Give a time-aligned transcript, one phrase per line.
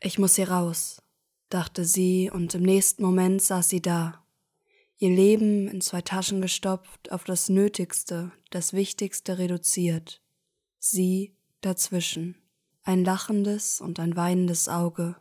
[0.00, 1.02] Ich muss hier raus,
[1.48, 4.24] dachte sie, und im nächsten Moment saß sie da,
[4.96, 10.22] ihr Leben in zwei Taschen gestopft, auf das Nötigste, das Wichtigste reduziert,
[10.78, 12.36] sie dazwischen,
[12.84, 15.16] ein lachendes und ein weinendes Auge.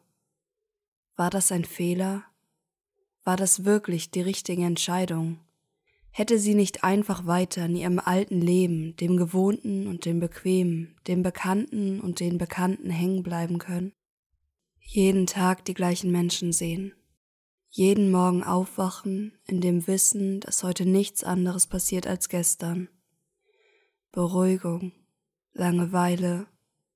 [1.16, 2.24] War das ein Fehler?
[3.24, 5.40] War das wirklich die richtige Entscheidung?
[6.12, 11.24] Hätte sie nicht einfach weiter in ihrem alten Leben, dem Gewohnten und dem Bequemen, dem
[11.24, 13.94] Bekannten und den Bekannten hängen bleiben können?
[14.90, 16.94] Jeden Tag die gleichen Menschen sehen,
[17.70, 22.88] jeden Morgen aufwachen in dem Wissen, dass heute nichts anderes passiert als gestern.
[24.14, 24.94] Beruhigung,
[25.52, 26.48] Langeweile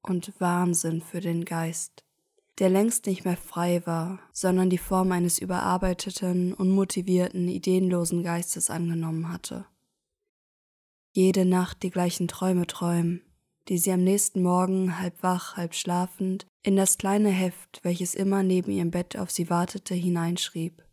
[0.02, 2.06] und Wahnsinn für den Geist,
[2.60, 9.30] der längst nicht mehr frei war, sondern die Form eines überarbeiteten, unmotivierten, ideenlosen Geistes angenommen
[9.30, 9.66] hatte.
[11.12, 13.22] Jede Nacht die gleichen Träume träumen,
[13.68, 18.44] die sie am nächsten Morgen halb wach, halb schlafend in das kleine Heft, welches immer
[18.44, 20.84] neben ihrem Bett auf sie wartete, hineinschrieb.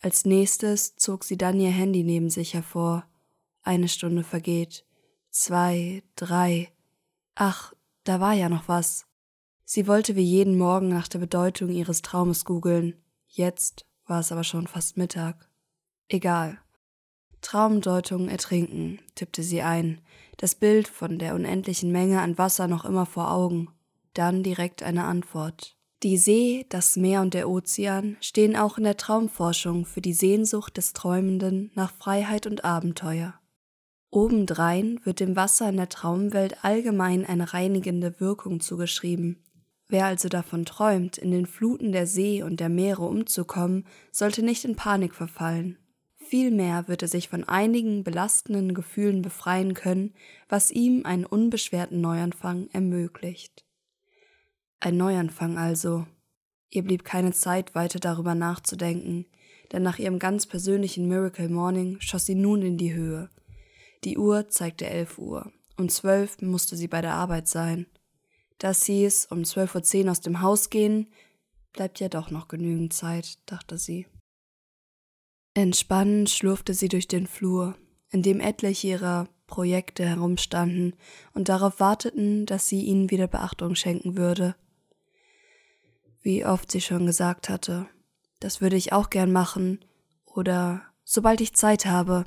[0.00, 3.04] Als nächstes zog sie dann ihr Handy neben sich hervor.
[3.62, 4.86] Eine Stunde vergeht.
[5.30, 6.72] Zwei, drei.
[7.34, 9.06] Ach, da war ja noch was.
[9.64, 12.96] Sie wollte wie jeden Morgen nach der Bedeutung ihres Traumes googeln.
[13.28, 15.48] Jetzt war es aber schon fast Mittag.
[16.08, 16.58] Egal.
[17.40, 20.00] Traumdeutung ertrinken, tippte sie ein,
[20.36, 23.68] das Bild von der unendlichen Menge an Wasser noch immer vor Augen.
[24.14, 25.76] Dann direkt eine Antwort.
[26.02, 30.78] Die See, das Meer und der Ozean stehen auch in der Traumforschung für die Sehnsucht
[30.78, 33.34] des Träumenden nach Freiheit und Abenteuer.
[34.10, 39.44] Obendrein wird dem Wasser in der Traumwelt allgemein eine reinigende Wirkung zugeschrieben.
[39.88, 44.64] Wer also davon träumt, in den Fluten der See und der Meere umzukommen, sollte nicht
[44.64, 45.78] in Panik verfallen.
[46.30, 50.14] Vielmehr wird er sich von einigen belastenden Gefühlen befreien können,
[50.48, 53.64] was ihm einen unbeschwerten Neuanfang ermöglicht.
[54.78, 56.06] Ein Neuanfang also.
[56.70, 59.26] Ihr blieb keine Zeit, weiter darüber nachzudenken,
[59.72, 63.28] denn nach ihrem ganz persönlichen Miracle Morning schoss sie nun in die Höhe.
[64.04, 65.50] Die Uhr zeigte elf Uhr.
[65.76, 67.86] Um zwölf musste sie bei der Arbeit sein.
[68.58, 71.08] Das hieß, um zwölf Uhr zehn aus dem Haus gehen,
[71.72, 74.06] bleibt ja doch noch genügend Zeit, dachte sie.
[75.54, 77.76] Entspannend schlurfte sie durch den Flur,
[78.10, 80.94] in dem etliche ihrer Projekte herumstanden
[81.34, 84.54] und darauf warteten, dass sie ihnen wieder Beachtung schenken würde.
[86.22, 87.88] Wie oft sie schon gesagt hatte,
[88.38, 89.84] das würde ich auch gern machen,
[90.24, 92.24] oder sobald ich Zeit habe,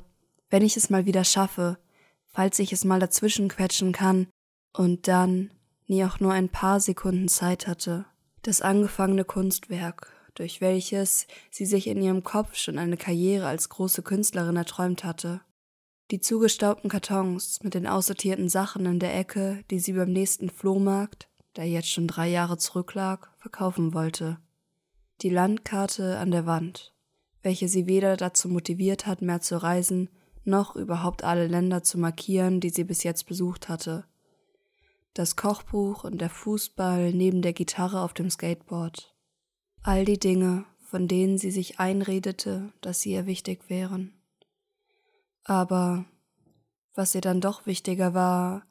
[0.50, 1.78] wenn ich es mal wieder schaffe,
[2.26, 4.26] falls ich es mal dazwischen quetschen kann,
[4.72, 5.50] und dann
[5.86, 8.04] nie auch nur ein paar Sekunden Zeit hatte,
[8.42, 14.02] das angefangene Kunstwerk durch welches sie sich in ihrem Kopf schon eine Karriere als große
[14.02, 15.40] Künstlerin erträumt hatte.
[16.10, 21.28] Die zugestaubten Kartons mit den aussortierten Sachen in der Ecke, die sie beim nächsten Flohmarkt,
[21.56, 24.38] der jetzt schon drei Jahre zurücklag, verkaufen wollte.
[25.22, 26.92] Die Landkarte an der Wand,
[27.42, 30.10] welche sie weder dazu motiviert hat, mehr zu reisen,
[30.44, 34.04] noch überhaupt alle Länder zu markieren, die sie bis jetzt besucht hatte.
[35.14, 39.13] Das Kochbuch und der Fußball neben der Gitarre auf dem Skateboard.
[39.86, 44.14] All die Dinge, von denen sie sich einredete, dass sie ihr wichtig wären.
[45.44, 46.06] Aber
[46.94, 48.64] was ihr dann doch wichtiger war,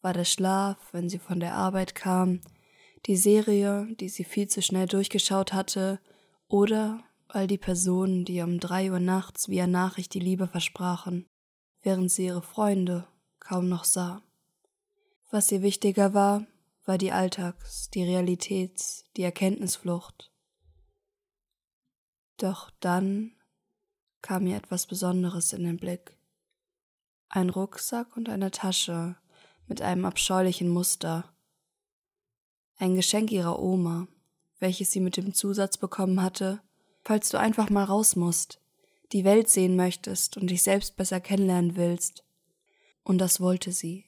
[0.00, 2.40] war der Schlaf, wenn sie von der Arbeit kam,
[3.06, 5.98] die Serie, die sie viel zu schnell durchgeschaut hatte,
[6.46, 11.26] oder all die Personen, die um drei Uhr nachts via Nachricht die Liebe versprachen,
[11.82, 13.08] während sie ihre Freunde
[13.40, 14.22] kaum noch sah.
[15.32, 16.46] Was ihr wichtiger war,
[16.84, 20.30] war die Alltags-, die Realitäts-, die Erkenntnisflucht,
[22.42, 23.32] doch dann
[24.22, 26.16] kam mir etwas Besonderes in den Blick.
[27.28, 29.16] Ein Rucksack und eine Tasche
[29.66, 31.32] mit einem abscheulichen Muster.
[32.76, 34.08] Ein Geschenk ihrer Oma,
[34.58, 36.60] welches sie mit dem Zusatz bekommen hatte,
[37.02, 38.60] falls du einfach mal raus musst,
[39.12, 42.24] die Welt sehen möchtest und dich selbst besser kennenlernen willst.
[43.02, 44.06] Und das wollte sie.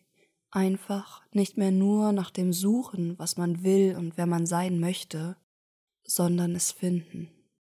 [0.50, 5.36] Einfach nicht mehr nur nach dem Suchen, was man will und wer man sein möchte,
[6.04, 7.30] sondern es finden.